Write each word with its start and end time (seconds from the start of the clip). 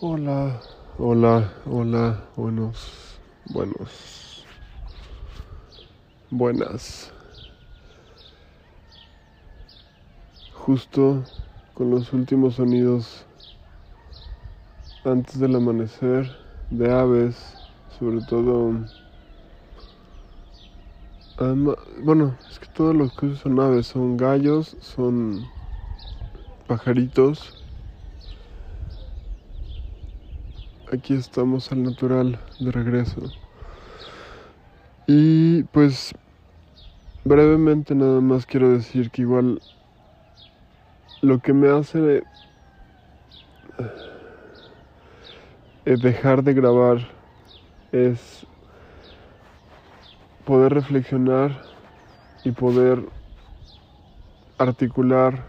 Hola, 0.00 0.60
hola, 0.98 1.52
hola, 1.66 2.24
buenos, 2.34 3.20
buenos, 3.46 4.44
buenas. 6.30 7.12
Justo 10.52 11.22
con 11.74 11.92
los 11.92 12.12
últimos 12.12 12.56
sonidos 12.56 13.24
antes 15.04 15.38
del 15.38 15.54
amanecer 15.54 16.28
de 16.70 16.90
aves, 16.90 17.57
sobre 17.98 18.20
todo... 18.22 18.72
bueno, 22.02 22.36
es 22.50 22.58
que 22.58 22.66
todos 22.68 22.94
los 22.94 23.12
que 23.12 23.34
son 23.36 23.60
aves, 23.60 23.86
son 23.86 24.16
gallos, 24.16 24.76
son 24.80 25.44
pajaritos. 26.66 27.64
Aquí 30.92 31.14
estamos 31.14 31.70
al 31.70 31.82
natural 31.82 32.38
de 32.60 32.72
regreso. 32.72 33.22
Y 35.06 35.62
pues 35.64 36.14
brevemente 37.24 37.94
nada 37.94 38.20
más 38.20 38.46
quiero 38.46 38.70
decir 38.72 39.10
que 39.10 39.22
igual 39.22 39.60
lo 41.22 41.40
que 41.40 41.52
me 41.52 41.68
hace 41.68 42.22
eh, 45.84 45.96
dejar 45.96 46.42
de 46.42 46.54
grabar 46.54 47.17
es 47.92 48.46
poder 50.44 50.74
reflexionar 50.74 51.62
y 52.44 52.52
poder 52.52 53.02
articular, 54.58 55.44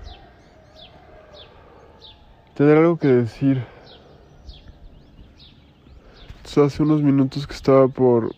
tener 2.55 2.77
algo 2.77 2.97
que 2.97 3.07
decir. 3.07 3.63
hace 6.57 6.83
unos 6.83 7.01
minutos 7.01 7.47
que 7.47 7.53
estaba 7.53 7.87
por 7.87 8.35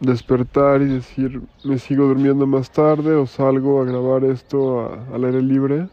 despertar 0.00 0.82
y 0.82 0.86
decir 0.86 1.42
me 1.64 1.78
sigo 1.78 2.06
durmiendo 2.06 2.46
más 2.46 2.70
tarde 2.70 3.14
o 3.14 3.26
salgo 3.26 3.80
a 3.80 3.84
grabar 3.84 4.24
esto 4.24 4.92
al 5.12 5.24
aire 5.24 5.42
libre. 5.42 5.88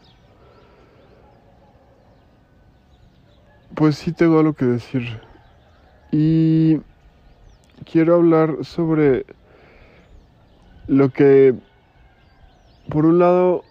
Pues 3.74 3.96
sí 3.96 4.12
tengo 4.12 4.38
algo 4.38 4.54
que 4.54 4.64
decir. 4.64 5.20
Y 6.16 6.80
quiero 7.84 8.14
hablar 8.14 8.58
sobre 8.64 9.26
lo 10.86 11.08
que, 11.08 11.56
por 12.88 13.04
un 13.04 13.18
lado, 13.18 13.64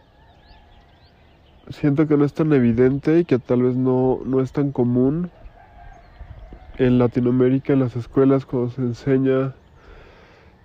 siento 1.69 2.05
que 2.05 2.17
no 2.17 2.25
es 2.25 2.33
tan 2.33 2.51
evidente 2.51 3.19
y 3.19 3.23
que 3.23 3.39
tal 3.39 3.61
vez 3.61 3.77
no, 3.77 4.19
no 4.25 4.41
es 4.41 4.51
tan 4.51 4.73
común 4.73 5.31
en 6.79 6.99
Latinoamérica, 6.99 7.71
en 7.71 7.79
las 7.79 7.95
escuelas, 7.95 8.45
cuando 8.45 8.71
se 8.71 8.81
enseña 8.81 9.55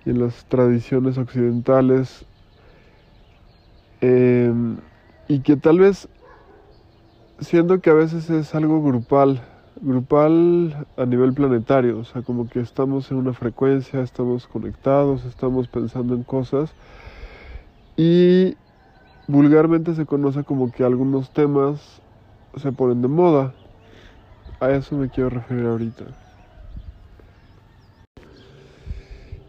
y 0.04 0.10
en 0.10 0.18
las 0.18 0.46
tradiciones 0.46 1.16
occidentales. 1.16 2.26
Eh, 4.00 4.52
y 5.28 5.42
que 5.42 5.56
tal 5.56 5.78
vez 5.78 6.08
siento 7.38 7.80
que 7.80 7.90
a 7.90 7.94
veces 7.94 8.28
es 8.30 8.52
algo 8.56 8.82
grupal, 8.82 9.44
grupal 9.80 10.86
a 10.96 11.06
nivel 11.06 11.32
planetario, 11.32 11.98
o 11.98 12.04
sea, 12.04 12.22
como 12.22 12.48
que 12.48 12.60
estamos 12.60 13.10
en 13.10 13.18
una 13.18 13.32
frecuencia, 13.32 14.00
estamos 14.00 14.46
conectados, 14.46 15.24
estamos 15.24 15.68
pensando 15.68 16.14
en 16.14 16.22
cosas 16.24 16.72
y 17.96 18.54
vulgarmente 19.26 19.94
se 19.94 20.06
conoce 20.06 20.44
como 20.44 20.70
que 20.70 20.84
algunos 20.84 21.30
temas 21.30 22.00
se 22.56 22.72
ponen 22.72 23.02
de 23.02 23.08
moda. 23.08 23.54
A 24.60 24.70
eso 24.70 24.96
me 24.96 25.08
quiero 25.08 25.30
referir 25.30 25.66
ahorita. 25.66 26.04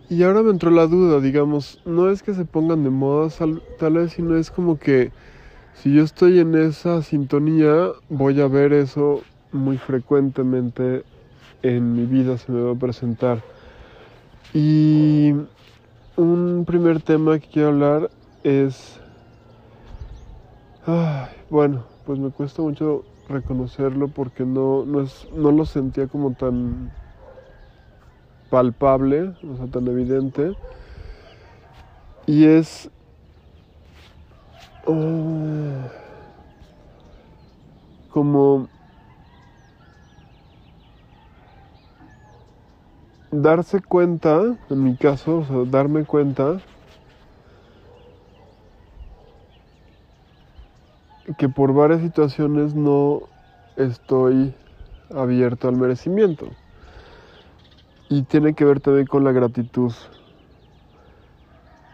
Y 0.10 0.24
ahora 0.24 0.42
me 0.42 0.50
entró 0.50 0.72
la 0.72 0.88
duda, 0.88 1.20
digamos, 1.20 1.80
no 1.86 2.10
es 2.10 2.24
que 2.24 2.34
se 2.34 2.44
pongan 2.44 2.84
de 2.84 2.90
moda, 2.90 3.30
tal 3.78 3.94
vez, 3.94 4.14
sino 4.14 4.36
es 4.36 4.50
como 4.50 4.80
que 4.80 5.12
si 5.76 5.94
yo 5.94 6.04
estoy 6.04 6.40
en 6.40 6.56
esa 6.56 7.04
sintonía, 7.04 7.90
voy 8.10 8.42
a 8.42 8.48
ver 8.48 8.74
eso 8.74 9.22
muy 9.52 9.78
frecuentemente 9.78 11.04
en 11.64 11.94
mi 11.94 12.06
vida, 12.06 12.38
se 12.38 12.52
me 12.52 12.62
va 12.62 12.72
a 12.72 12.76
presentar. 12.76 13.42
Y 14.54 15.34
un 16.16 16.64
primer 16.66 17.02
tema 17.02 17.40
que 17.40 17.48
quiero 17.48 17.70
hablar 17.70 18.10
es... 18.44 19.00
bueno, 21.50 21.84
pues 22.06 22.20
me 22.20 22.32
cuesta 22.32 22.62
mucho 22.62 23.04
reconocerlo 23.28 24.08
porque 24.08 24.44
no, 24.44 24.86
no, 24.86 25.02
es, 25.02 25.28
no 25.36 25.52
lo 25.52 25.66
sentía 25.66 26.08
como 26.08 26.34
tan 26.34 26.92
palpable, 28.50 29.34
o 29.48 29.58
sea, 29.58 29.68
tan 29.68 29.88
evidente. 29.88 30.56
Y 32.26 32.46
es 32.46 32.90
Oh. 34.92 35.90
como 38.12 38.68
darse 43.32 43.82
cuenta, 43.82 44.42
en 44.70 44.84
mi 44.84 44.96
caso, 44.96 45.40
o 45.40 45.46
sea, 45.46 45.58
darme 45.66 46.06
cuenta 46.06 46.60
que 51.38 51.48
por 51.48 51.74
varias 51.74 52.02
situaciones 52.02 52.74
no 52.74 53.22
estoy 53.76 54.54
abierto 55.14 55.68
al 55.68 55.76
merecimiento. 55.76 56.48
Y 58.10 58.24
tiene 58.24 58.56
que 58.56 58.66
ver 58.66 58.80
también 58.80 59.06
con 59.06 59.24
la 59.24 59.32
gratitud. 59.32 59.94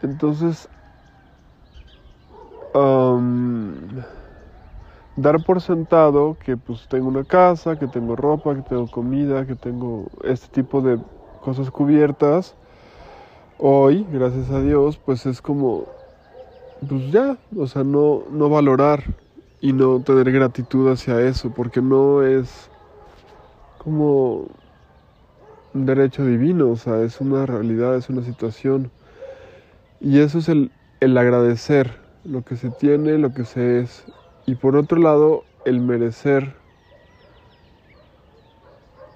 Entonces, 0.02 0.70
dar 5.16 5.44
por 5.44 5.62
sentado 5.62 6.38
que 6.44 6.58
pues 6.58 6.88
tengo 6.88 7.08
una 7.08 7.24
casa, 7.24 7.78
que 7.78 7.88
tengo 7.88 8.16
ropa, 8.16 8.56
que 8.56 8.62
tengo 8.62 8.88
comida, 8.88 9.46
que 9.46 9.56
tengo 9.56 10.08
este 10.24 10.48
tipo 10.48 10.82
de 10.82 11.00
cosas 11.46 11.70
cubiertas. 11.70 12.56
Hoy, 13.60 14.04
gracias 14.12 14.50
a 14.50 14.62
Dios, 14.62 14.98
pues 14.98 15.28
es 15.28 15.44
como, 15.44 15.86
pues 16.90 17.12
ya, 17.12 17.38
o 17.56 17.68
sea, 17.68 17.84
no, 17.84 18.24
no 18.32 18.50
valorar 18.50 19.04
y 19.62 19.72
no 19.72 20.02
tener 20.02 20.32
gratitud 20.32 20.92
hacia 20.92 21.22
eso, 21.22 21.52
porque 21.52 21.84
no 21.84 22.24
es 22.24 22.72
como 23.78 24.48
un 25.76 25.86
derecho 25.86 26.26
divino, 26.26 26.72
o 26.72 26.78
sea, 26.78 27.02
es 27.04 27.22
una 27.22 27.46
realidad, 27.46 27.96
es 27.96 28.10
una 28.10 28.24
situación. 28.24 28.92
Y 30.00 30.22
eso 30.22 30.40
es 30.40 30.50
el, 30.50 30.72
el 31.00 31.16
agradecer, 31.16 32.02
lo 32.24 32.42
que 32.42 32.56
se 32.56 32.72
tiene, 32.72 33.20
lo 33.20 33.36
que 33.36 33.46
se 33.46 33.82
es. 33.82 34.04
Y 34.48 34.56
por 34.56 34.76
otro 34.76 34.98
lado, 34.98 35.44
el 35.64 35.80
merecer. 35.80 36.56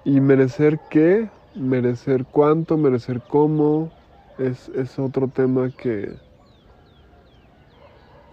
¿Y 0.04 0.20
merecer 0.20 0.78
qué? 0.88 1.28
Merecer 1.54 2.26
cuánto, 2.26 2.76
merecer 2.76 3.22
cómo. 3.22 3.92
Es, 4.36 4.68
es 4.70 4.98
otro 4.98 5.28
tema 5.28 5.70
que, 5.70 6.20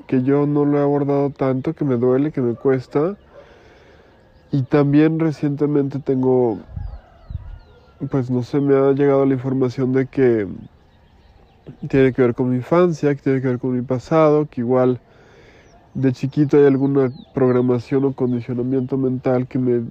que 0.07 0.23
yo 0.23 0.47
no 0.47 0.66
lo 0.66 0.78
he 0.79 0.81
abordado 0.81 1.31
tanto, 1.31 1.73
que 1.75 1.85
me 1.85 1.97
duele, 1.97 2.31
que 2.31 2.41
me 2.41 2.56
cuesta. 2.56 3.17
Y 4.51 4.63
también 4.63 5.19
recientemente 5.19 6.00
tengo, 6.00 6.67
pues 8.09 8.29
no 8.29 8.44
sé, 8.44 8.59
me 8.62 8.75
ha 8.75 8.92
llegado 8.94 9.25
la 9.25 9.33
información 9.33 9.92
de 9.92 10.07
que 10.07 10.47
tiene 11.89 12.13
que 12.13 12.21
ver 12.21 12.36
con 12.36 12.50
mi 12.50 12.57
infancia, 12.57 13.13
que 13.15 13.21
tiene 13.21 13.42
que 13.42 13.47
ver 13.47 13.59
con 13.59 13.71
mi 13.75 13.81
pasado, 13.81 14.47
que 14.47 14.62
igual 14.62 15.01
de 15.94 16.13
chiquito 16.13 16.57
hay 16.57 16.65
alguna 16.65 17.13
programación 17.33 18.06
o 18.06 18.13
condicionamiento 18.15 18.97
mental 18.97 19.47
que 19.47 19.59
me 19.59 19.86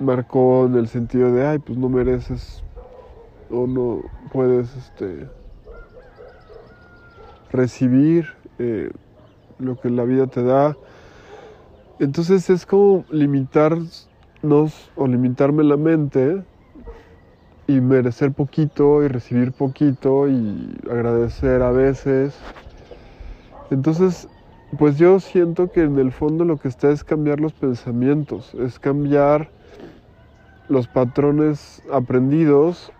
marcó 0.00 0.66
en 0.66 0.76
el 0.76 0.88
sentido 0.88 1.32
de, 1.32 1.46
ay, 1.46 1.58
pues 1.58 1.78
no 1.78 1.88
mereces 1.88 2.62
o 3.50 3.66
no 3.66 4.02
puedes 4.32 4.74
este, 4.76 5.28
recibir 7.50 8.26
eh, 8.58 8.90
lo 9.58 9.78
que 9.80 9.90
la 9.90 10.04
vida 10.04 10.26
te 10.26 10.42
da. 10.42 10.76
Entonces 11.98 12.50
es 12.50 12.66
como 12.66 13.04
limitarnos 13.10 14.00
o 14.96 15.06
limitarme 15.06 15.64
la 15.64 15.76
mente 15.76 16.42
y 17.66 17.80
merecer 17.80 18.32
poquito 18.32 19.02
y 19.02 19.08
recibir 19.08 19.52
poquito 19.52 20.28
y 20.28 20.78
agradecer 20.90 21.62
a 21.62 21.70
veces. 21.70 22.34
Entonces, 23.70 24.28
pues 24.78 24.98
yo 24.98 25.18
siento 25.20 25.70
que 25.70 25.82
en 25.82 25.98
el 25.98 26.12
fondo 26.12 26.44
lo 26.44 26.58
que 26.58 26.68
está 26.68 26.90
es 26.90 27.02
cambiar 27.02 27.40
los 27.40 27.52
pensamientos, 27.52 28.54
es 28.54 28.78
cambiar 28.78 29.50
los 30.68 30.88
patrones 30.88 31.82
aprendidos 31.92 32.92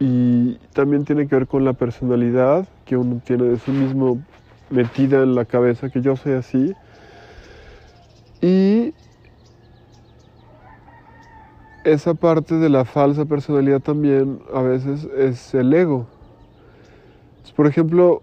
y 0.00 0.54
también 0.72 1.04
tiene 1.04 1.26
que 1.26 1.34
ver 1.34 1.46
con 1.46 1.64
la 1.64 1.72
personalidad 1.72 2.68
que 2.84 2.96
uno 2.96 3.20
tiene 3.24 3.44
de 3.44 3.58
sí 3.58 3.70
mismo 3.70 4.20
metida 4.70 5.22
en 5.22 5.34
la 5.34 5.44
cabeza, 5.44 5.90
que 5.90 6.00
yo 6.00 6.16
soy 6.16 6.32
así. 6.32 6.74
Y 8.40 8.94
esa 11.84 12.14
parte 12.14 12.56
de 12.56 12.68
la 12.68 12.84
falsa 12.84 13.24
personalidad 13.24 13.80
también 13.80 14.40
a 14.54 14.62
veces 14.62 15.08
es 15.16 15.54
el 15.54 15.72
ego. 15.72 16.06
Por 17.56 17.66
ejemplo, 17.66 18.22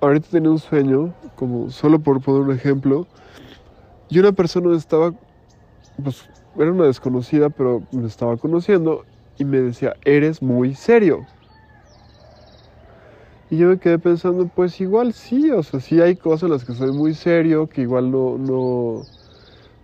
ahorita 0.00 0.28
tenía 0.30 0.50
un 0.50 0.60
sueño, 0.60 1.12
como 1.34 1.70
solo 1.70 1.98
por 1.98 2.20
poner 2.20 2.42
un 2.42 2.52
ejemplo, 2.52 3.08
y 4.08 4.20
una 4.20 4.30
persona 4.30 4.76
estaba, 4.76 5.12
pues 6.00 6.28
era 6.56 6.72
una 6.72 6.86
desconocida, 6.86 7.50
pero 7.50 7.82
me 7.90 8.06
estaba 8.06 8.36
conociendo 8.36 9.04
y 9.38 9.44
me 9.44 9.60
decía, 9.60 9.96
eres 10.04 10.42
muy 10.42 10.74
serio. 10.74 11.24
Y 13.50 13.58
yo 13.58 13.68
me 13.68 13.78
quedé 13.78 13.98
pensando, 13.98 14.48
pues 14.48 14.80
igual 14.80 15.12
sí, 15.12 15.50
o 15.50 15.62
sea, 15.62 15.80
sí 15.80 16.00
hay 16.00 16.16
cosas 16.16 16.44
en 16.44 16.50
las 16.50 16.64
que 16.64 16.74
soy 16.74 16.92
muy 16.92 17.14
serio, 17.14 17.68
que 17.68 17.82
igual 17.82 18.10
no, 18.10 18.38
no, 18.38 19.06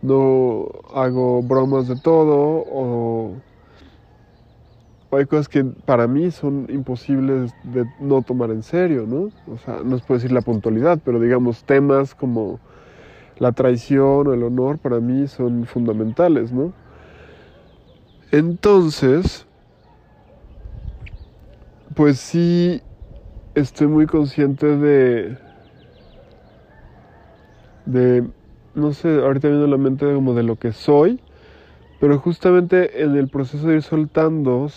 no 0.03 0.67
hago 0.95 1.43
bromas 1.43 1.87
de 1.87 1.97
todo, 1.97 2.65
o, 2.67 3.35
hay 5.13 5.27
cosas 5.27 5.49
que 5.49 5.65
para 5.65 6.07
mí 6.07 6.31
son 6.31 6.67
imposibles 6.71 7.53
de 7.65 7.85
no 7.99 8.23
tomar 8.23 8.51
en 8.51 8.63
serio, 8.63 9.07
¿no? 9.07 9.31
O 9.53 9.59
sea, 9.59 9.81
no 9.85 9.97
es 9.97 10.03
puedo 10.03 10.19
decir 10.19 10.33
la 10.33 10.41
puntualidad, 10.41 11.01
pero 11.05 11.19
digamos 11.19 11.65
temas 11.65 12.15
como 12.15 12.61
la 13.41 13.53
traición 13.53 14.29
o 14.29 14.35
el 14.35 14.45
honor 14.45 14.79
para 14.79 15.01
mí 15.01 15.27
son 15.29 15.67
fundamentales, 15.67 16.53
¿no? 16.53 16.75
Entonces, 18.33 19.47
pues 21.95 22.19
sí, 22.21 22.83
estoy 23.55 23.89
muy 23.89 24.07
consciente 24.07 24.67
de, 24.67 25.39
de, 27.85 28.31
no 28.75 28.93
sé, 28.93 29.09
ahorita 29.21 29.49
viendo 29.49 29.67
la 29.67 29.77
mente 29.77 30.07
como 30.15 30.35
de 30.35 30.43
lo 30.43 30.57
que 30.57 30.73
soy, 30.73 31.21
pero 32.01 32.19
justamente 32.21 33.03
en 33.03 33.17
el 33.17 33.29
proceso 33.29 33.69
de 33.69 33.77
ir 33.77 33.83
soltando, 33.83 34.69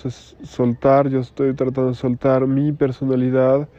soltar, 0.44 1.09
yo 1.09 1.19
estoy 1.21 1.56
tratando 1.56 1.89
de 1.92 1.95
soltar 1.95 2.48
mi 2.48 2.74
personalidad 2.74 3.69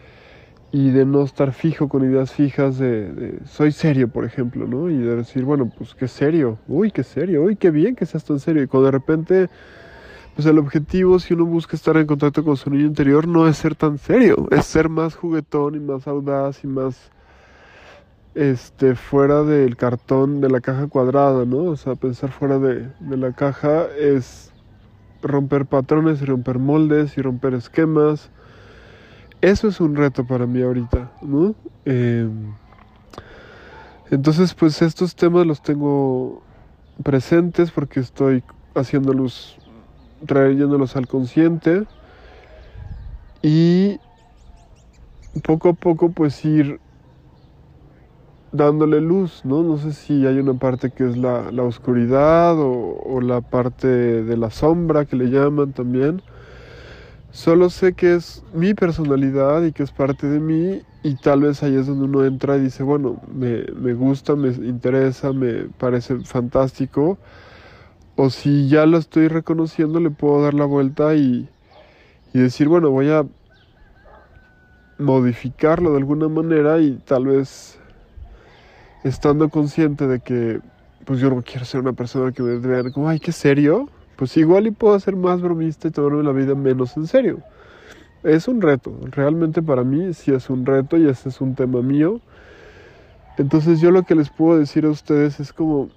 y 0.74 0.90
de 0.90 1.04
no 1.06 1.22
estar 1.22 1.52
fijo 1.52 1.88
con 1.88 2.02
ideas 2.04 2.32
fijas 2.32 2.78
de, 2.78 3.38
soy 3.44 3.70
serio, 3.70 4.08
por 4.08 4.24
ejemplo, 4.24 4.66
¿no? 4.66 4.90
Y 4.90 4.96
de 4.96 5.14
decir, 5.14 5.44
bueno, 5.44 5.70
pues 5.78 5.94
qué 5.94 6.08
serio, 6.08 6.58
uy, 6.66 6.90
qué 6.90 7.04
serio, 7.04 7.44
uy, 7.44 7.54
qué 7.54 7.70
bien 7.70 7.94
que 7.94 8.04
seas 8.06 8.24
tan 8.24 8.40
serio. 8.40 8.60
Y 8.60 8.66
cuando 8.66 8.86
de 8.86 8.90
repente, 8.90 9.50
pues 10.34 10.48
el 10.48 10.58
objetivo, 10.58 11.20
si 11.20 11.32
uno 11.32 11.44
busca 11.44 11.76
estar 11.76 11.96
en 11.96 12.08
contacto 12.08 12.42
con 12.42 12.56
su 12.56 12.70
niño 12.70 12.86
interior, 12.86 13.28
no 13.28 13.46
es 13.46 13.56
ser 13.56 13.76
tan 13.76 13.98
serio, 13.98 14.48
es 14.50 14.66
ser 14.66 14.88
más 14.88 15.14
juguetón 15.14 15.76
y 15.76 15.78
más 15.78 16.08
audaz 16.08 16.64
y 16.64 16.66
más, 16.66 17.12
este, 18.34 18.96
fuera 18.96 19.44
del 19.44 19.76
cartón, 19.76 20.40
de 20.40 20.50
la 20.50 20.60
caja 20.60 20.88
cuadrada, 20.88 21.44
¿no? 21.44 21.66
O 21.66 21.76
sea, 21.76 21.94
pensar 21.94 22.32
fuera 22.32 22.58
de, 22.58 22.88
de 22.98 23.16
la 23.16 23.30
caja 23.32 23.86
es 23.96 24.52
romper 25.22 25.66
patrones 25.66 26.20
y 26.20 26.24
romper 26.24 26.58
moldes 26.58 27.16
y 27.16 27.22
romper 27.22 27.54
esquemas 27.54 28.32
eso 29.44 29.68
es 29.68 29.78
un 29.78 29.94
reto 29.94 30.24
para 30.24 30.46
mí 30.46 30.62
ahorita, 30.62 31.12
¿no? 31.20 31.54
Em, 31.84 32.54
entonces, 34.10 34.54
pues 34.54 34.80
estos 34.80 35.14
temas 35.14 35.46
los 35.46 35.60
tengo 35.60 36.42
presentes 37.02 37.70
porque 37.70 38.00
estoy 38.00 38.42
haciéndolos, 38.74 39.58
trayéndolos 40.26 40.96
al 40.96 41.06
consciente 41.06 41.84
y 43.42 43.98
poco 45.42 45.68
a 45.70 45.72
poco 45.74 46.08
pues 46.10 46.42
ir 46.44 46.80
dándole 48.50 49.02
luz, 49.02 49.42
¿no? 49.44 49.62
No 49.62 49.76
sé 49.76 49.92
si 49.92 50.26
hay 50.26 50.38
una 50.38 50.54
parte 50.54 50.90
que 50.90 51.06
es 51.06 51.18
la, 51.18 51.50
oscuridad 51.62 52.58
o, 52.58 52.98
o, 53.04 53.20
la 53.20 53.42
parte 53.42 53.88
de 53.88 54.36
la 54.38 54.50
sombra 54.50 55.04
que 55.04 55.16
le 55.16 55.26
llaman 55.26 55.72
también. 55.72 56.22
Solo 57.34 57.68
sé 57.68 57.94
que 57.94 58.14
es 58.14 58.44
mi 58.54 58.74
personalidad 58.74 59.64
y 59.64 59.72
que 59.72 59.82
es 59.82 59.90
parte 59.90 60.28
de 60.28 60.38
mí 60.38 60.82
y 61.02 61.16
tal 61.16 61.40
vez 61.40 61.64
ahí 61.64 61.74
es 61.74 61.88
donde 61.88 62.04
uno 62.04 62.24
entra 62.24 62.56
y 62.56 62.60
dice, 62.60 62.84
bueno, 62.84 63.20
me, 63.26 63.64
me 63.74 63.92
gusta, 63.92 64.36
me 64.36 64.50
interesa, 64.50 65.32
me 65.32 65.64
parece 65.64 66.20
fantástico. 66.20 67.18
O 68.14 68.30
si 68.30 68.68
ya 68.68 68.86
lo 68.86 68.98
estoy 68.98 69.26
reconociendo, 69.26 69.98
le 69.98 70.10
puedo 70.10 70.44
dar 70.44 70.54
la 70.54 70.64
vuelta 70.64 71.16
y, 71.16 71.48
y 72.32 72.38
decir, 72.38 72.68
bueno, 72.68 72.90
voy 72.90 73.10
a 73.10 73.26
modificarlo 75.00 75.90
de 75.90 75.98
alguna 75.98 76.28
manera 76.28 76.78
y 76.78 76.98
tal 77.04 77.26
vez 77.26 77.80
estando 79.02 79.48
consciente 79.48 80.06
de 80.06 80.20
que 80.20 80.60
pues 81.04 81.18
yo 81.18 81.30
no 81.30 81.42
quiero 81.42 81.64
ser 81.64 81.80
una 81.80 81.94
persona 81.94 82.30
que 82.30 82.44
me 82.44 82.58
vean 82.58 82.92
como, 82.92 83.08
ay, 83.08 83.18
qué 83.18 83.32
serio, 83.32 83.88
pues 84.16 84.36
igual 84.36 84.66
y 84.66 84.70
puedo 84.70 84.98
ser 85.00 85.16
más 85.16 85.42
bromista 85.42 85.88
y 85.88 85.90
tomarme 85.90 86.22
la 86.22 86.32
vida 86.32 86.54
menos 86.54 86.96
en 86.96 87.06
serio. 87.06 87.42
Es 88.24 88.48
un 88.48 88.62
reto, 88.62 88.98
realmente 89.10 89.62
para 89.62 89.84
mí 89.84 90.14
sí 90.14 90.32
es 90.32 90.50
un 90.50 90.66
reto 90.66 90.96
y 90.98 91.08
ese 91.08 91.28
es 91.30 91.40
un 91.40 91.54
tema 91.54 91.82
mío. 91.82 92.20
Entonces 93.36 93.80
yo 93.80 93.90
lo 93.90 94.04
que 94.04 94.14
les 94.14 94.30
puedo 94.30 94.58
decir 94.58 94.84
a 94.86 94.90
ustedes 94.90 95.40
es 95.40 95.52
como, 95.52 95.90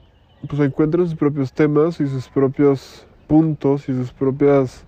pues 0.47 0.61
encuentren 0.61 1.05
sus 1.05 1.15
propios 1.15 1.53
temas 1.53 1.99
y 1.99 2.07
sus 2.07 2.29
propios 2.29 3.07
puntos 3.27 3.89
y 3.89 3.93
sus 3.93 4.11
propias 4.13 4.85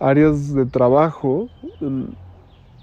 áreas 0.00 0.54
de 0.54 0.66
trabajo. 0.66 1.48
En, 1.80 2.16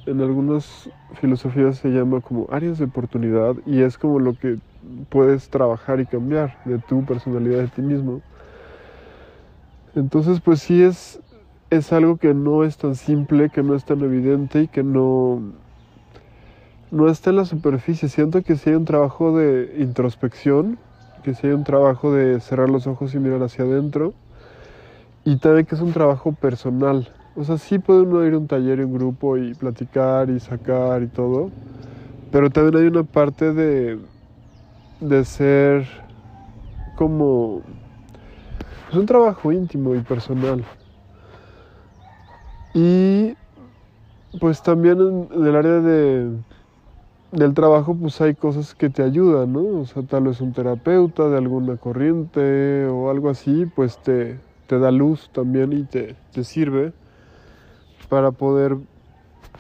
en 0.06 0.22
algunas 0.22 0.90
filosofías 1.16 1.78
se 1.80 1.90
llama 1.90 2.22
como 2.22 2.48
áreas 2.52 2.78
de 2.80 2.86
oportunidad 2.86 3.56
y 3.66 3.82
es 3.82 3.98
como 3.98 4.20
lo 4.20 4.36
que 4.36 4.60
puedes 5.10 5.50
trabajar 5.50 6.00
y 6.00 6.06
cambiar 6.08 6.58
de 6.66 6.80
tu 6.80 7.06
personalidad, 7.06 7.60
de 7.60 7.68
ti 7.70 7.82
mismo. 7.82 8.22
Entonces, 9.98 10.42
pues 10.42 10.62
sí 10.62 10.84
es, 10.84 11.20
es 11.72 11.92
algo 11.92 12.18
que 12.18 12.36
no 12.36 12.64
es 12.64 12.78
tan 12.78 12.94
simple, 12.94 13.50
que 13.50 13.64
no 13.64 13.74
es 13.74 13.84
tan 13.84 14.00
evidente 14.02 14.62
y 14.62 14.68
que 14.68 14.84
no, 14.84 15.42
no 16.92 17.10
está 17.10 17.32
en 17.32 17.38
la 17.38 17.46
superficie. 17.46 18.08
Siento 18.08 18.44
que 18.44 18.58
sí 18.58 18.70
hay 18.70 18.76
un 18.76 18.86
trabajo 18.86 19.36
de 19.36 19.76
introspección, 19.80 20.78
que 21.24 21.34
sí 21.34 21.48
hay 21.48 21.54
un 21.54 21.64
trabajo 21.64 22.14
de 22.14 22.40
cerrar 22.42 22.70
los 22.70 22.86
ojos 22.86 23.16
y 23.16 23.18
mirar 23.18 23.42
hacia 23.42 23.66
adentro. 23.66 24.14
Y 25.26 25.38
también 25.38 25.66
que 25.66 25.74
es 25.74 25.82
un 25.82 25.94
trabajo 25.94 26.32
personal. 26.32 27.10
O 27.36 27.44
sea, 27.44 27.58
sí 27.58 27.80
puede 27.80 28.02
uno 28.02 28.24
ir 28.24 28.36
a 28.36 28.38
un 28.38 28.48
taller 28.48 28.80
en 28.80 28.94
grupo 28.94 29.36
y 29.36 29.56
platicar 29.56 30.30
y 30.30 30.40
sacar 30.40 31.02
y 31.02 31.08
todo. 31.08 31.50
Pero 32.32 32.52
también 32.52 32.84
hay 32.84 32.88
una 32.88 33.02
parte 33.02 33.52
de, 33.52 33.98
de 35.02 35.26
ser 35.26 35.88
como 36.96 37.64
es 38.90 38.96
un 38.96 39.06
trabajo 39.06 39.52
íntimo 39.52 39.96
y 39.96 40.00
personal. 40.00 40.64
Y 42.74 43.36
pues 44.40 44.62
también 44.62 45.00
en, 45.32 45.46
el 45.46 45.56
área 45.56 45.80
de, 45.80 46.32
del 47.32 47.54
trabajo 47.54 47.96
pues 47.96 48.20
hay 48.22 48.36
cosas 48.36 48.76
que 48.76 48.90
te 48.90 49.04
ayudan, 49.04 49.54
¿no? 49.54 49.82
O 49.82 49.86
sea, 49.86 50.04
tal 50.04 50.24
vez 50.26 50.42
un 50.42 50.54
terapeuta 50.54 51.28
de 51.28 51.38
alguna 51.38 51.78
corriente 51.78 52.86
o 52.86 53.10
algo 53.10 53.30
así, 53.30 53.66
pues 53.66 53.98
te, 53.98 54.40
te 54.68 54.80
da 54.80 54.92
luz 54.92 55.30
también 55.34 55.74
y 55.74 55.84
te, 55.84 56.16
te 56.32 56.44
sirve 56.44 56.94
para 58.10 58.32
poder 58.32 58.78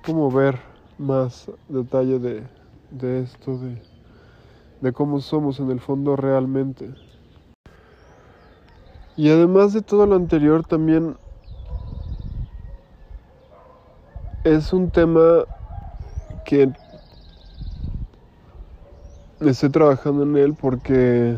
como 0.06 0.32
ver 0.32 0.60
más 0.98 1.52
detalle 1.68 2.20
de, 2.20 2.44
de 2.92 3.22
esto, 3.22 3.58
de, 3.58 3.82
de 4.82 4.94
cómo 4.94 5.20
somos 5.20 5.60
en 5.60 5.72
el 5.72 5.80
fondo 5.80 6.16
realmente. 6.16 7.07
Y 9.18 9.30
además 9.30 9.74
de 9.74 9.82
todo 9.82 10.06
lo 10.06 10.16
anterior, 10.16 10.64
también 10.64 11.18
es 14.44 14.72
un 14.72 14.92
tema 14.92 15.44
que 16.46 16.72
estoy 19.42 19.70
trabajando 19.70 20.24
en 20.24 20.38
él 20.38 20.54
porque 20.54 21.38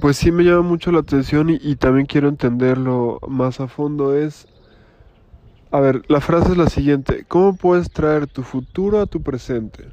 pues 0.00 0.16
sí 0.16 0.32
me 0.32 0.42
llama 0.42 0.62
mucho 0.62 0.92
la 0.92 0.98
atención 0.98 1.50
y, 1.50 1.58
y, 1.62 1.76
también 1.76 2.06
quiero 2.06 2.28
entenderlo 2.28 3.18
más 3.26 3.60
a 3.60 3.68
fondo. 3.68 4.14
Es 4.14 4.46
a 5.70 5.80
ver 5.80 6.02
la 6.08 6.20
frase 6.20 6.52
es 6.52 6.56
la 6.56 6.68
siguiente 6.68 7.24
cómo 7.28 7.54
puedes 7.54 7.90
traer 7.90 8.26
tu 8.26 8.42
futuro 8.42 9.00
a 9.00 9.06
tu 9.06 9.22
presente 9.22 9.84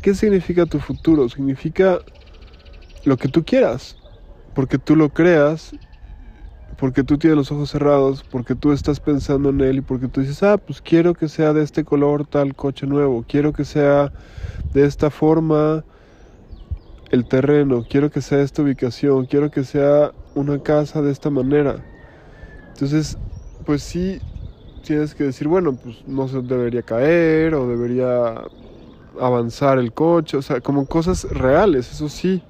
qué 0.00 0.14
significa 0.14 0.64
tu 0.64 0.80
futuro 0.80 1.28
significa 1.28 2.00
lo 3.04 3.16
que 3.18 3.28
tú 3.28 3.44
quieras 3.44 3.98
porque 4.54 4.78
tú 4.78 4.96
lo 4.96 5.08
creas, 5.10 5.74
porque 6.78 7.04
tú 7.04 7.18
tienes 7.18 7.36
los 7.36 7.52
ojos 7.52 7.70
cerrados, 7.70 8.24
porque 8.30 8.54
tú 8.54 8.72
estás 8.72 9.00
pensando 9.00 9.50
en 9.50 9.60
él 9.60 9.78
y 9.78 9.80
porque 9.80 10.08
tú 10.08 10.20
dices, 10.20 10.42
ah, 10.42 10.58
pues 10.58 10.80
quiero 10.80 11.14
que 11.14 11.28
sea 11.28 11.52
de 11.52 11.62
este 11.62 11.84
color 11.84 12.26
tal 12.26 12.54
coche 12.54 12.86
nuevo, 12.86 13.24
quiero 13.28 13.52
que 13.52 13.64
sea 13.64 14.12
de 14.72 14.84
esta 14.84 15.10
forma 15.10 15.84
el 17.10 17.26
terreno, 17.26 17.84
quiero 17.88 18.10
que 18.10 18.20
sea 18.20 18.40
esta 18.40 18.62
ubicación, 18.62 19.26
quiero 19.26 19.50
que 19.50 19.64
sea 19.64 20.12
una 20.34 20.58
casa 20.58 21.00
de 21.02 21.12
esta 21.12 21.30
manera. 21.30 21.76
Entonces, 22.70 23.18
pues 23.64 23.82
sí, 23.82 24.20
tienes 24.84 25.14
que 25.14 25.24
decir, 25.24 25.46
bueno, 25.46 25.76
pues 25.76 26.06
no 26.06 26.28
se 26.28 26.42
debería 26.42 26.82
caer 26.82 27.54
o 27.54 27.68
debería 27.68 28.42
avanzar 29.20 29.78
el 29.78 29.92
coche, 29.92 30.36
o 30.36 30.42
sea, 30.42 30.60
como 30.60 30.86
cosas 30.86 31.24
reales, 31.30 31.90
eso 31.92 32.08
sí. 32.08 32.42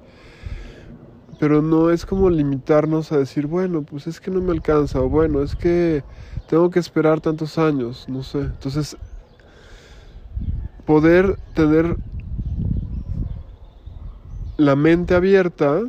Pero 1.39 1.61
no 1.61 1.89
es 1.89 2.05
como 2.05 2.29
limitarnos 2.29 3.11
a 3.11 3.17
decir, 3.17 3.47
bueno, 3.47 3.83
pues 3.83 4.07
es 4.07 4.19
que 4.19 4.31
no 4.31 4.41
me 4.41 4.51
alcanza, 4.51 5.01
o 5.01 5.09
bueno, 5.09 5.41
es 5.41 5.55
que 5.55 6.03
tengo 6.47 6.69
que 6.69 6.79
esperar 6.79 7.19
tantos 7.21 7.57
años, 7.57 8.05
no 8.07 8.23
sé. 8.23 8.39
Entonces, 8.39 8.97
poder 10.85 11.37
tener 11.53 11.97
la 14.57 14.75
mente 14.75 15.15
abierta 15.15 15.81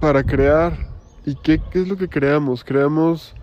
para 0.00 0.24
crear. 0.24 0.88
¿Y 1.26 1.34
qué, 1.34 1.60
qué 1.70 1.82
es 1.82 1.88
lo 1.88 1.96
que 1.96 2.08
creamos? 2.08 2.64
Creamos 2.64 3.34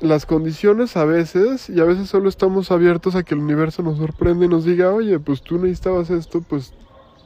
las 0.00 0.24
condiciones 0.26 0.96
a 0.96 1.04
veces 1.04 1.68
y 1.68 1.80
a 1.80 1.84
veces 1.84 2.08
solo 2.08 2.28
estamos 2.28 2.70
abiertos 2.70 3.14
a 3.14 3.22
que 3.22 3.34
el 3.34 3.40
universo 3.40 3.82
nos 3.82 3.98
sorprenda 3.98 4.44
y 4.44 4.48
nos 4.48 4.64
diga, 4.64 4.92
oye, 4.92 5.18
pues 5.18 5.42
tú 5.42 5.58
necesitabas 5.58 6.10
esto, 6.10 6.40
pues 6.40 6.72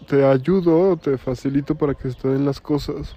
te 0.06 0.25
ayudo, 0.25 0.96
te 0.96 1.18
facilito 1.18 1.75
para 1.75 1.94
que 1.94 2.11
se 2.11 2.28
den 2.28 2.44
las 2.44 2.61
cosas. 2.61 3.16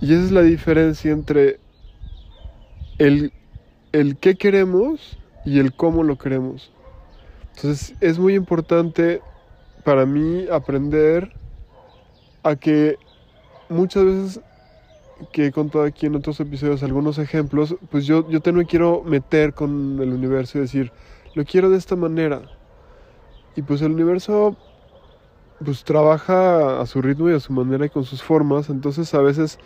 Y 0.00 0.12
esa 0.14 0.24
es 0.24 0.32
la 0.32 0.42
diferencia 0.42 1.12
entre 1.12 1.60
el, 2.98 3.32
el 3.92 4.16
qué 4.16 4.34
queremos 4.34 5.18
y 5.44 5.58
el 5.58 5.74
cómo 5.74 6.02
lo 6.02 6.18
queremos. 6.18 6.72
Entonces 7.56 7.94
es 8.00 8.18
muy 8.18 8.34
importante 8.34 9.20
para 9.84 10.06
mí 10.06 10.46
aprender 10.50 11.32
a 12.42 12.56
que 12.56 12.96
muchas 13.68 14.04
veces 14.04 14.40
que 15.32 15.46
he 15.46 15.52
contado 15.52 15.84
aquí 15.84 16.06
en 16.06 16.16
otros 16.16 16.40
episodios 16.40 16.82
algunos 16.82 17.18
ejemplos, 17.18 17.76
pues 17.90 18.06
yo, 18.06 18.28
yo 18.28 18.40
te 18.40 18.52
quiero 18.66 19.02
meter 19.04 19.54
con 19.54 20.00
el 20.00 20.12
universo 20.12 20.58
y 20.58 20.62
decir, 20.62 20.92
lo 21.34 21.44
quiero 21.44 21.70
de 21.70 21.78
esta 21.78 21.94
manera. 21.94 22.42
Y 23.54 23.62
pues 23.62 23.82
el 23.82 23.92
universo 23.92 24.56
pues 25.62 25.84
trabaja 25.84 26.80
a 26.80 26.86
su 26.86 27.02
ritmo 27.02 27.30
y 27.30 27.34
a 27.34 27.40
su 27.40 27.52
manera 27.52 27.86
y 27.86 27.90
con 27.90 28.04
sus 28.04 28.22
formas, 28.22 28.70
entonces 28.70 29.12
a 29.14 29.20
veces 29.20 29.58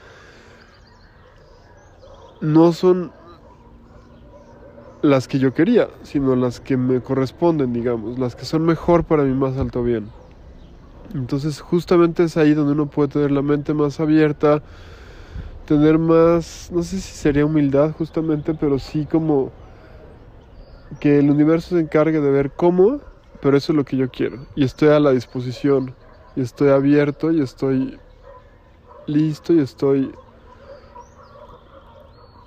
no 2.40 2.72
son 2.72 3.12
las 5.02 5.28
que 5.28 5.38
yo 5.38 5.54
quería, 5.54 5.88
sino 6.02 6.36
las 6.36 6.60
que 6.60 6.76
me 6.76 7.00
corresponden, 7.00 7.72
digamos, 7.72 8.18
las 8.18 8.34
que 8.34 8.44
son 8.44 8.64
mejor 8.64 9.04
para 9.04 9.24
mi 9.24 9.34
más 9.34 9.56
alto 9.56 9.82
bien. 9.82 10.10
Entonces 11.14 11.60
justamente 11.60 12.24
es 12.24 12.36
ahí 12.36 12.54
donde 12.54 12.72
uno 12.72 12.86
puede 12.86 13.08
tener 13.08 13.30
la 13.30 13.42
mente 13.42 13.74
más 13.74 14.00
abierta, 14.00 14.62
tener 15.66 15.98
más, 15.98 16.70
no 16.72 16.82
sé 16.82 17.00
si 17.00 17.12
sería 17.12 17.46
humildad 17.46 17.92
justamente, 17.92 18.54
pero 18.54 18.78
sí 18.78 19.06
como 19.06 19.52
que 21.00 21.18
el 21.18 21.30
universo 21.30 21.76
se 21.76 21.80
encargue 21.80 22.20
de 22.20 22.30
ver 22.30 22.50
cómo, 22.52 23.00
pero 23.46 23.58
eso 23.58 23.70
es 23.70 23.76
lo 23.76 23.84
que 23.84 23.96
yo 23.96 24.10
quiero. 24.10 24.44
Y 24.56 24.64
estoy 24.64 24.88
a 24.88 24.98
la 24.98 25.12
disposición, 25.12 25.94
y 26.34 26.40
estoy 26.40 26.70
abierto, 26.70 27.30
y 27.30 27.40
estoy 27.40 27.96
listo, 29.06 29.52
y 29.52 29.60
estoy 29.60 30.12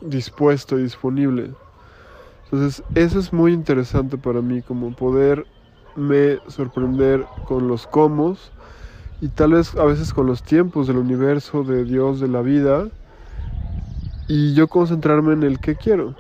dispuesto 0.02 0.78
y 0.78 0.84
disponible. 0.84 1.54
Entonces, 2.44 2.84
eso 2.96 3.18
es 3.18 3.32
muy 3.32 3.54
interesante 3.54 4.18
para 4.18 4.42
mí, 4.42 4.62
como 4.62 4.94
poderme 4.94 5.46
sorprender 6.48 7.26
con 7.48 7.70
los 7.70 7.88
cómo 7.88 8.36
y 9.22 9.30
tal 9.30 9.54
vez 9.54 9.74
a 9.78 9.86
veces 9.86 10.14
con 10.14 10.28
los 10.28 10.44
tiempos 10.44 10.88
del 10.88 10.98
universo, 10.98 11.64
de 11.64 11.86
Dios, 11.86 12.20
de 12.20 12.28
la 12.28 12.42
vida, 12.42 12.90
y 14.28 14.54
yo 14.54 14.68
concentrarme 14.68 15.32
en 15.32 15.44
el 15.44 15.62
que 15.62 15.78
quiero. 15.78 16.14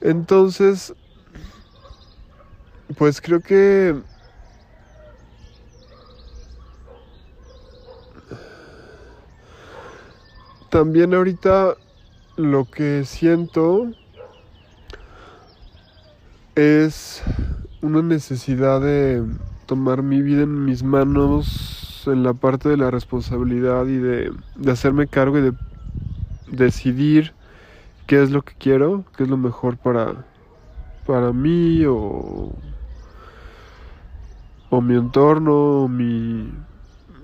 Entonces, 0.00 0.92
pues 2.94 3.20
creo 3.20 3.40
que 3.40 3.96
también 10.70 11.14
ahorita 11.14 11.74
lo 12.36 12.64
que 12.66 13.04
siento 13.04 13.90
es 16.54 17.22
una 17.82 18.02
necesidad 18.02 18.80
de 18.80 19.24
tomar 19.66 20.02
mi 20.02 20.22
vida 20.22 20.42
en 20.42 20.64
mis 20.64 20.82
manos 20.82 22.04
en 22.06 22.22
la 22.22 22.34
parte 22.34 22.68
de 22.68 22.76
la 22.76 22.90
responsabilidad 22.90 23.86
y 23.86 23.96
de, 23.96 24.32
hacerme 24.70 25.06
cargo 25.06 25.38
y 25.38 25.42
de 25.42 25.52
decidir 26.48 27.32
qué 28.06 28.22
es 28.22 28.30
lo 28.30 28.42
que 28.42 28.54
quiero, 28.58 29.04
qué 29.16 29.24
es 29.24 29.28
lo 29.28 29.36
mejor 29.36 29.76
para, 29.76 30.24
para 31.06 31.32
mí 31.32 31.84
o, 31.86 32.52
o 34.70 34.80
mi 34.80 34.94
entorno, 34.94 35.82
o 35.84 35.88
mi 35.88 36.52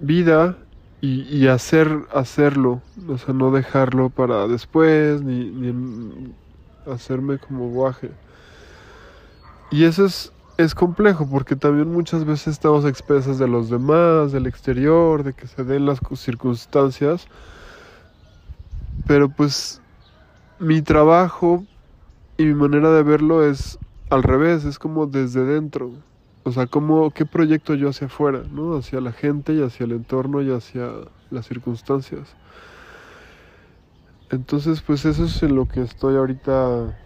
vida 0.00 0.56
y, 1.00 1.48
hacer, 1.48 2.06
hacerlo, 2.14 2.80
o 3.08 3.18
sea, 3.18 3.34
no 3.34 3.50
dejarlo 3.50 4.08
para 4.08 4.46
después 4.46 5.20
ni, 5.20 6.32
hacerme 6.86 7.38
como 7.38 7.68
guaje. 7.70 8.10
Y 9.70 9.84
eso 9.84 10.04
es 10.04 10.32
es 10.58 10.74
complejo 10.74 11.26
porque 11.28 11.56
también 11.56 11.90
muchas 11.90 12.24
veces 12.24 12.48
estamos 12.48 12.84
expensas 12.84 13.38
de 13.38 13.48
los 13.48 13.70
demás, 13.70 14.32
del 14.32 14.46
exterior, 14.46 15.22
de 15.22 15.32
que 15.32 15.46
se 15.46 15.64
den 15.64 15.86
las 15.86 16.00
circunstancias. 16.14 17.26
Pero 19.06 19.28
pues 19.28 19.80
mi 20.58 20.82
trabajo 20.82 21.64
y 22.36 22.44
mi 22.44 22.54
manera 22.54 22.92
de 22.92 23.02
verlo 23.02 23.44
es 23.44 23.78
al 24.10 24.22
revés, 24.22 24.64
es 24.64 24.78
como 24.78 25.06
desde 25.06 25.44
dentro. 25.44 25.92
O 26.44 26.50
sea, 26.52 26.66
como 26.66 27.10
qué 27.12 27.26
proyecto 27.26 27.74
yo 27.74 27.88
hacia 27.90 28.08
afuera, 28.08 28.44
¿no? 28.50 28.76
Hacia 28.76 29.00
la 29.00 29.12
gente 29.12 29.54
y 29.54 29.62
hacia 29.62 29.84
el 29.84 29.92
entorno 29.92 30.42
y 30.42 30.50
hacia 30.52 30.90
las 31.30 31.46
circunstancias. 31.46 32.36
Entonces, 34.30 34.82
pues 34.82 35.04
eso 35.04 35.24
es 35.26 35.42
en 35.42 35.54
lo 35.54 35.66
que 35.68 35.82
estoy 35.82 36.16
ahorita 36.16 36.98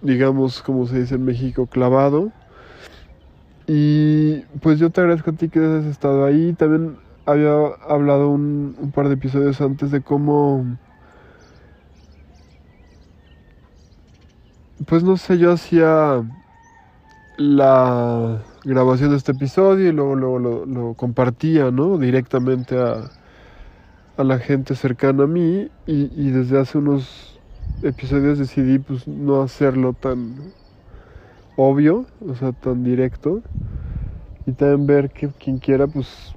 digamos, 0.00 0.62
como 0.62 0.86
se 0.86 1.00
dice 1.00 1.16
en 1.16 1.24
México, 1.24 1.66
clavado. 1.66 2.32
Y 3.66 4.42
pues 4.60 4.78
yo 4.78 4.90
te 4.90 5.00
agradezco 5.00 5.30
a 5.30 5.34
ti 5.34 5.48
que 5.48 5.58
hayas 5.58 5.84
estado 5.86 6.24
ahí. 6.24 6.54
También 6.54 6.98
había 7.24 7.52
hablado 7.88 8.30
un, 8.30 8.76
un 8.78 8.92
par 8.92 9.08
de 9.08 9.14
episodios 9.14 9.60
antes 9.60 9.90
de 9.90 10.02
cómo... 10.02 10.78
Pues 14.84 15.02
no 15.02 15.16
sé, 15.16 15.38
yo 15.38 15.52
hacía 15.52 16.22
la 17.36 18.42
grabación 18.64 19.10
de 19.10 19.16
este 19.16 19.32
episodio 19.32 19.88
y 19.88 19.92
luego, 19.92 20.14
luego 20.16 20.38
lo, 20.66 20.94
compartía, 20.94 21.70
¿no? 21.70 21.98
Directamente 21.98 22.78
a, 22.78 23.12
a 24.16 24.24
la 24.24 24.38
gente 24.38 24.74
cercana 24.74 25.24
a 25.24 25.26
mí 25.26 25.70
y, 25.86 26.10
y 26.14 26.30
desde 26.30 26.58
hace 26.58 26.78
unos 26.78 27.40
episodios 27.82 28.38
decidí 28.38 28.78
pues 28.78 29.06
no 29.06 29.42
hacerlo 29.42 29.92
tan 29.94 30.54
obvio, 31.56 32.06
o 32.20 32.34
sea, 32.34 32.52
tan 32.52 32.82
directo. 32.84 33.42
Y 34.46 34.52
también 34.52 34.86
ver 34.86 35.10
que 35.10 35.28
quien 35.34 35.58
quiera, 35.58 35.86
pues, 35.88 36.32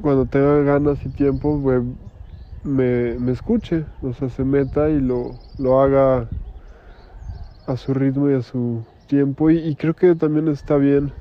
cuando 0.00 0.26
tenga 0.26 0.60
ganas 0.62 1.04
y 1.06 1.10
tiempo, 1.10 1.60
pues, 1.62 1.82
me, 2.64 3.18
me, 3.18 3.32
escuche, 3.32 3.86
o 4.02 4.12
sea, 4.14 4.28
se 4.30 4.44
meta 4.44 4.90
y 4.90 5.00
lo, 5.00 5.40
lo 5.58 5.80
haga 5.80 6.30
a 7.66 7.76
su 7.76 7.94
ritmo 7.94 8.30
y 8.30 8.34
a 8.34 8.42
su 8.42 8.84
tiempo. 9.06 9.50
Y, 9.50 9.74
creo 9.76 9.94
que 9.94 10.14
también 10.14 10.48
está 10.48 10.76
bien 10.76 11.12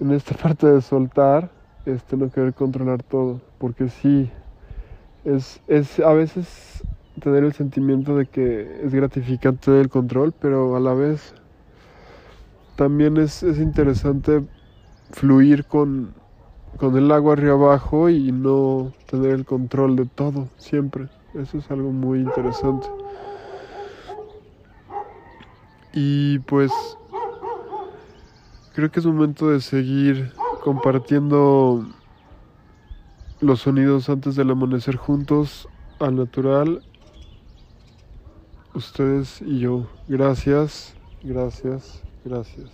en 0.00 0.12
esta 0.12 0.34
parte 0.42 0.66
de 0.66 0.80
soltar, 0.80 1.50
este, 1.86 2.16
no 2.16 2.30
querer 2.30 2.54
controlar 2.54 3.02
todo, 3.02 3.40
porque 3.58 3.88
sí, 3.88 4.30
es, 5.24 5.60
es 5.66 6.00
a 6.00 6.12
veces 6.12 6.84
tener 7.20 7.44
el 7.44 7.52
sentimiento 7.52 8.16
de 8.16 8.26
que 8.26 8.80
es 8.84 8.94
gratificante 8.94 9.80
el 9.80 9.88
control, 9.88 10.32
pero 10.38 10.76
a 10.76 10.80
la 10.80 10.94
vez 10.94 11.34
también 12.76 13.16
es, 13.18 13.42
es 13.42 13.58
interesante 13.58 14.42
fluir 15.10 15.66
con, 15.66 16.14
con 16.78 16.96
el 16.96 17.10
agua 17.12 17.34
arriba 17.34 17.54
abajo 17.54 18.08
y 18.08 18.32
no 18.32 18.92
tener 19.10 19.32
el 19.32 19.44
control 19.44 19.96
de 19.96 20.06
todo 20.06 20.48
siempre. 20.56 21.08
Eso 21.34 21.58
es 21.58 21.70
algo 21.70 21.92
muy 21.92 22.20
interesante. 22.20 22.88
Y 25.92 26.38
pues 26.40 26.70
creo 28.74 28.90
que 28.90 29.00
es 29.00 29.06
momento 29.06 29.50
de 29.50 29.60
seguir 29.60 30.32
compartiendo 30.62 31.86
los 33.40 33.60
sonidos 33.60 34.08
antes 34.08 34.36
del 34.36 34.50
amanecer 34.50 34.96
juntos 34.96 35.68
al 35.98 36.16
natural 36.16 36.82
ustedes 38.74 39.42
y 39.42 39.60
yo. 39.60 39.86
Gracias, 40.08 40.94
gracias, 41.22 42.04
gracias. 42.24 42.70